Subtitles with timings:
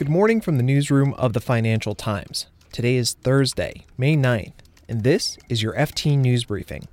[0.00, 2.46] Good morning from the newsroom of the Financial Times.
[2.72, 4.54] Today is Thursday, May 9th,
[4.88, 6.88] and this is your FT News Briefing.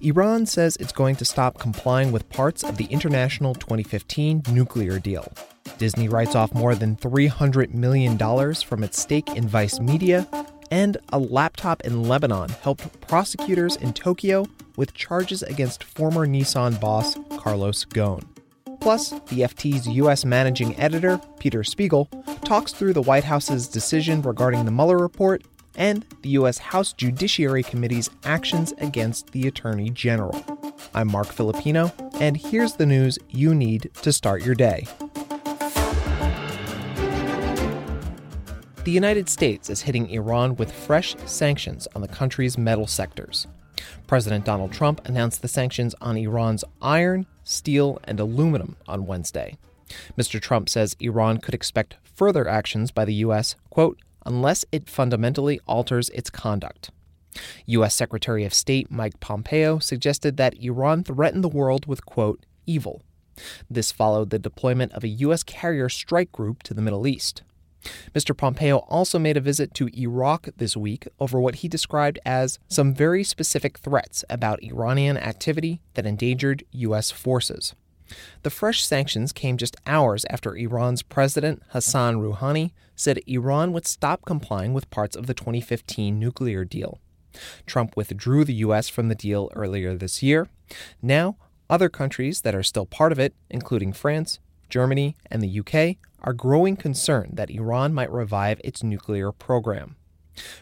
[0.00, 5.30] Iran says it's going to stop complying with parts of the international 2015 nuclear deal.
[5.76, 8.16] Disney writes off more than $300 million
[8.54, 10.26] from its stake in Vice Media,
[10.70, 17.18] and a laptop in Lebanon helped prosecutors in Tokyo with charges against former Nissan boss
[17.36, 18.29] Carlos Ghosn.
[18.80, 20.24] Plus, the FT's U.S.
[20.24, 22.06] managing editor, Peter Spiegel,
[22.44, 25.42] talks through the White House's decision regarding the Mueller report
[25.76, 26.58] and the U.S.
[26.58, 30.44] House Judiciary Committee's actions against the Attorney General.
[30.94, 34.86] I'm Marc Filippino, and here's the news you need to start your day.
[38.84, 43.46] The United States is hitting Iran with fresh sanctions on the country's metal sectors.
[44.06, 49.56] President Donald Trump announced the sanctions on Iran's iron, steel, and aluminum on Wednesday.
[50.16, 50.40] Mr.
[50.40, 56.10] Trump says Iran could expect further actions by the U.S., quote, unless it fundamentally alters
[56.10, 56.90] its conduct.
[57.66, 57.94] U.S.
[57.94, 63.02] Secretary of State Mike Pompeo suggested that Iran threatened the world with, quote, evil.
[63.70, 65.42] This followed the deployment of a U.S.
[65.42, 67.42] carrier strike group to the Middle East.
[68.14, 68.36] Mr.
[68.36, 72.94] Pompeo also made a visit to Iraq this week over what he described as some
[72.94, 77.10] very specific threats about Iranian activity that endangered U.S.
[77.10, 77.74] forces.
[78.42, 84.24] The fresh sanctions came just hours after Iran's President Hassan Rouhani said Iran would stop
[84.26, 86.98] complying with parts of the 2015 nuclear deal.
[87.64, 88.88] Trump withdrew the U.S.
[88.88, 90.48] from the deal earlier this year.
[91.00, 91.36] Now,
[91.68, 96.32] other countries that are still part of it, including France, Germany, and the UK, are
[96.32, 99.96] growing concerned that Iran might revive its nuclear program.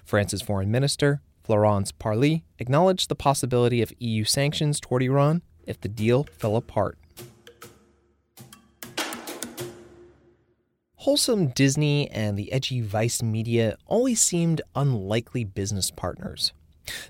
[0.05, 5.89] France's foreign minister, Florence Parly, acknowledged the possibility of EU sanctions toward Iran if the
[5.89, 6.99] deal fell apart.
[10.97, 16.53] Wholesome Disney and the edgy Vice Media always seemed unlikely business partners.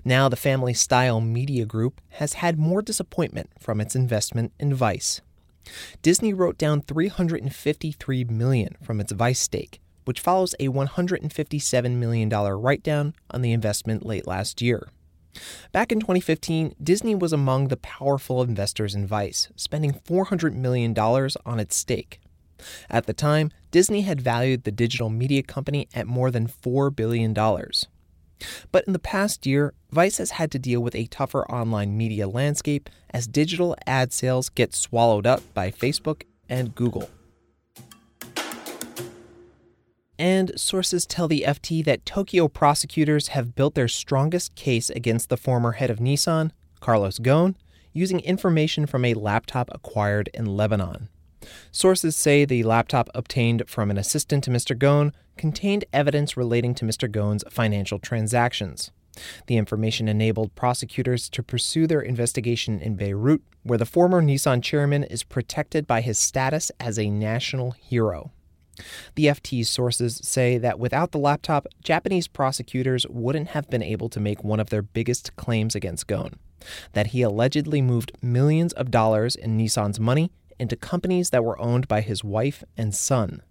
[0.05, 5.21] Now, the family style media group has had more disappointment from its investment in Vice.
[6.01, 12.57] Disney wrote down 353 million from its Vice stake, which follows a 157 million dollar
[12.57, 14.89] write-down on the investment late last year.
[15.71, 21.59] Back in 2015, Disney was among the powerful investors in Vice, spending $400 million on
[21.59, 22.19] its stake.
[22.89, 27.33] At the time, Disney had valued the digital media company at more than $4 billion.
[28.71, 32.27] But in the past year, Vice has had to deal with a tougher online media
[32.27, 37.09] landscape as digital ad sales get swallowed up by Facebook and Google.
[40.17, 45.37] And sources tell the FT that Tokyo prosecutors have built their strongest case against the
[45.37, 46.51] former head of Nissan,
[46.81, 47.55] Carlos Ghosn,
[47.93, 51.07] using information from a laptop acquired in Lebanon.
[51.71, 54.77] Sources say the laptop obtained from an assistant to Mr.
[54.77, 57.09] Ghosn contained evidence relating to Mr.
[57.09, 58.91] Ghosn's financial transactions.
[59.47, 65.05] The information enabled prosecutors to pursue their investigation in Beirut, where the former Nissan chairman
[65.05, 68.31] is protected by his status as a national hero.
[69.15, 74.19] The FT's sources say that without the laptop, Japanese prosecutors wouldn't have been able to
[74.19, 76.33] make one of their biggest claims against Ghosn
[76.91, 81.87] that he allegedly moved millions of dollars in Nissan's money into companies that were owned
[81.87, 83.41] by his wife and son.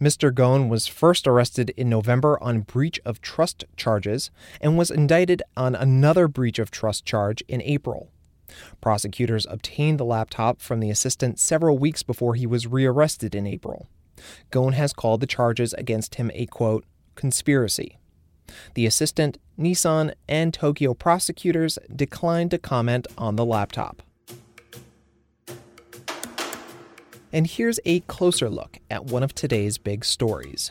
[0.00, 0.30] Mr.
[0.30, 4.30] Ghosn was first arrested in November on breach of trust charges
[4.60, 8.10] and was indicted on another breach of trust charge in April.
[8.80, 13.88] Prosecutors obtained the laptop from the assistant several weeks before he was rearrested in April.
[14.50, 16.84] Ghosn has called the charges against him a quote,
[17.14, 17.98] conspiracy.
[18.74, 24.02] The assistant, Nissan, and Tokyo prosecutors declined to comment on the laptop.
[27.36, 30.70] And here's a closer look at one of today's big stories.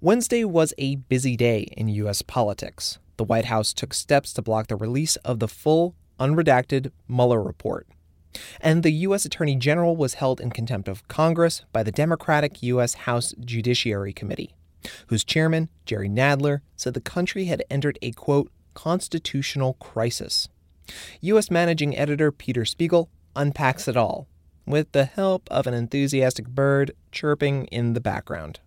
[0.00, 2.22] Wednesday was a busy day in U.S.
[2.22, 3.00] politics.
[3.16, 7.88] The White House took steps to block the release of the full, unredacted Mueller report.
[8.60, 9.24] And the U.S.
[9.24, 12.94] Attorney General was held in contempt of Congress by the Democratic U.S.
[12.94, 14.54] House Judiciary Committee,
[15.08, 20.48] whose chairman, Jerry Nadler, said the country had entered a quote, constitutional crisis.
[21.20, 21.50] U.S.
[21.50, 24.28] Managing Editor Peter Spiegel unpacks it all
[24.66, 28.60] with the help of an enthusiastic bird chirping in the background.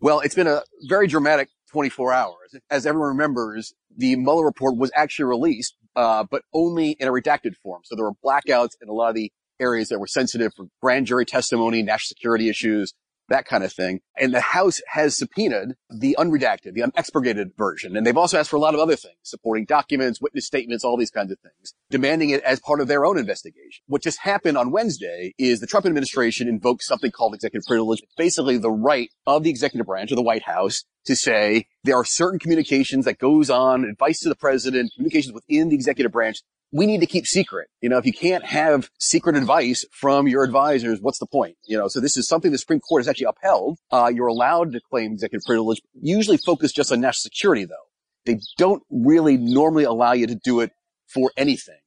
[0.00, 2.54] Well, it's been a very dramatic 24 hours.
[2.70, 7.56] As everyone remembers, the Mueller report was actually released, uh, but only in a redacted
[7.62, 7.82] form.
[7.84, 11.06] So there were blackouts in a lot of the areas that were sensitive for grand
[11.06, 12.92] jury testimony, national security issues.
[13.28, 14.00] That kind of thing.
[14.16, 17.96] And the House has subpoenaed the unredacted, the unexpurgated version.
[17.96, 20.96] And they've also asked for a lot of other things, supporting documents, witness statements, all
[20.96, 23.82] these kinds of things, demanding it as part of their own investigation.
[23.86, 28.58] What just happened on Wednesday is the Trump administration invoked something called executive privilege, basically
[28.58, 32.38] the right of the executive branch of the White House to say there are certain
[32.38, 36.42] communications that goes on, advice to the president, communications within the executive branch
[36.74, 37.68] we need to keep secret.
[37.80, 41.56] You know, if you can't have secret advice from your advisors, what's the point?
[41.66, 43.78] You know, so this is something the Supreme Court has actually upheld.
[43.92, 47.76] Uh, you're allowed to claim executive privilege, usually focused just on national security, though.
[48.26, 50.72] They don't really normally allow you to do it
[51.06, 51.78] for anything.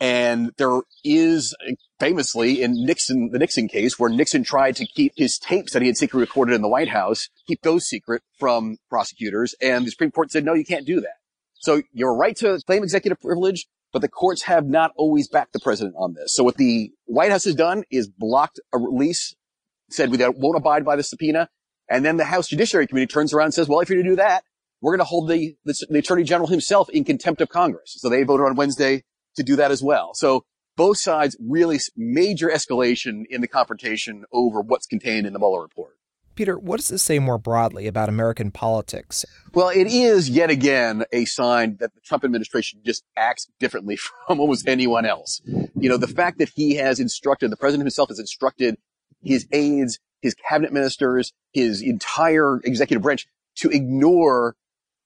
[0.00, 1.54] And there is
[1.98, 5.88] famously in Nixon, the Nixon case where Nixon tried to keep his tapes that he
[5.88, 9.54] had secretly recorded in the White House, keep those secret from prosecutors.
[9.60, 11.18] And the Supreme Court said, no, you can't do that.
[11.56, 15.60] So your right to claim executive privilege but the courts have not always backed the
[15.60, 16.34] president on this.
[16.34, 19.34] So what the White House has done is blocked a release,
[19.90, 21.48] said we won't abide by the subpoena.
[21.88, 24.12] And then the House Judiciary Committee turns around and says, well, if you're going to
[24.12, 24.44] do that,
[24.80, 27.96] we're going to hold the, the, the Attorney General himself in contempt of Congress.
[27.98, 29.02] So they voted on Wednesday
[29.36, 30.12] to do that as well.
[30.14, 30.44] So
[30.76, 35.96] both sides really major escalation in the confrontation over what's contained in the Mueller report.
[36.40, 39.26] Peter, what does this say more broadly about American politics?
[39.52, 43.96] Well, it is yet again a sign that the Trump administration just acts differently
[44.26, 45.42] from almost anyone else.
[45.44, 48.78] You know, the fact that he has instructed, the president himself has instructed
[49.22, 53.26] his aides, his cabinet ministers, his entire executive branch
[53.56, 54.56] to ignore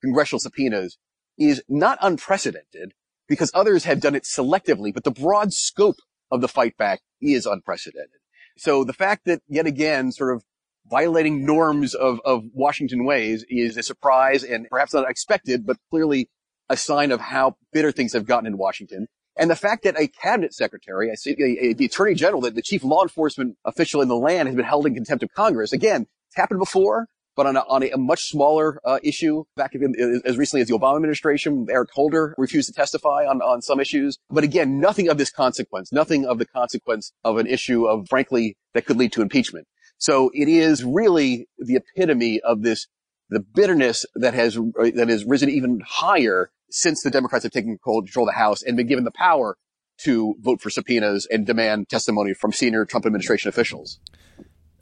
[0.05, 0.99] congressional subpoenas
[1.37, 2.93] is not unprecedented
[3.27, 5.97] because others have done it selectively, but the broad scope
[6.31, 8.21] of the fight back is unprecedented.
[8.57, 10.45] So the fact that yet again, sort of
[10.87, 16.29] violating norms of, of Washington ways is a surprise and perhaps not expected, but clearly
[16.69, 19.07] a sign of how bitter things have gotten in Washington.
[19.37, 22.63] And the fact that a cabinet secretary, I a, a, the attorney general, the, the
[22.63, 25.73] chief law enforcement official in the land has been held in contempt of Congress.
[25.73, 29.43] Again, it's happened before, but on a, on a, a much smaller uh, issue.
[29.57, 33.61] Back in, as recently as the Obama administration, Eric Holder refused to testify on, on
[33.61, 34.19] some issues.
[34.31, 38.57] But again, nothing of this consequence, nothing of the consequence of an issue of, frankly,
[38.73, 39.67] that could lead to impeachment.
[39.99, 42.87] So it is really the epitome of this,
[43.31, 48.29] the bitterness that has, that has risen even higher since the Democrats have taken control
[48.29, 49.56] of the House and been given the power
[49.99, 54.00] to vote for subpoenas and demand testimony from senior Trump administration officials.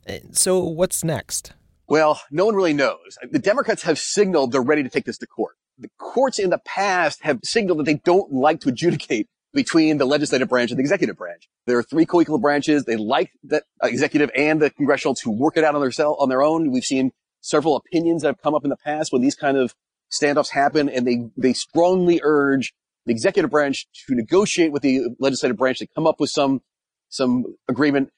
[0.06, 1.52] Eh, so what's next?
[1.86, 3.18] Well, no one really knows.
[3.30, 5.56] The Democrats have signaled they're ready to take this to court.
[5.78, 10.04] The courts in the past have signaled that they don't like to adjudicate between the
[10.04, 11.48] legislative branch and the executive branch.
[11.66, 12.84] There are three co-equal branches.
[12.84, 16.28] They like the executive and the congressional to work it out on their cell, on
[16.28, 16.70] their own.
[16.70, 19.74] We've seen several opinions that have come up in the past when these kind of
[20.10, 22.72] standoffs happen and they, they strongly urge
[23.04, 26.62] the executive branch to negotiate with the legislative branch to come up with some,
[27.08, 28.10] some agreement.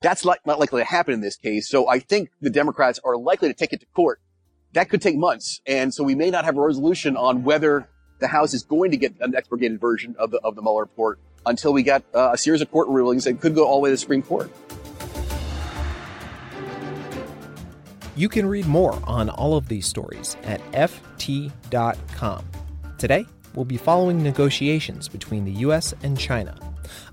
[0.00, 1.68] That's not likely to happen in this case.
[1.68, 4.20] So I think the Democrats are likely to take it to court.
[4.74, 5.60] That could take months.
[5.66, 8.96] And so we may not have a resolution on whether the House is going to
[8.96, 12.38] get an expurgated version of the, of the Mueller report until we get uh, a
[12.38, 14.50] series of court rulings that could go all the way to the Supreme Court.
[18.16, 22.44] You can read more on all of these stories at FT.com.
[22.98, 23.24] Today,
[23.54, 25.94] we'll be following negotiations between the U.S.
[26.02, 26.58] and China.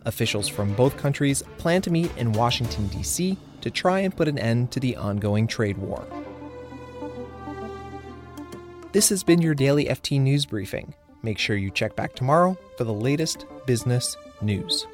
[0.05, 3.37] Officials from both countries plan to meet in Washington, D.C.
[3.61, 6.07] to try and put an end to the ongoing trade war.
[8.95, 10.94] This has been your daily FT News Briefing.
[11.21, 14.88] Make sure you check back tomorrow for the latest business news.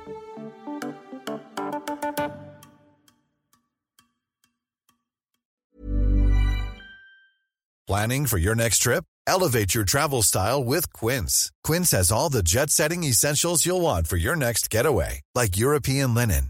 [7.86, 9.04] Planning for your next trip?
[9.28, 11.52] Elevate your travel style with Quince.
[11.64, 16.16] Quince has all the jet setting essentials you'll want for your next getaway, like European
[16.16, 16.50] linen,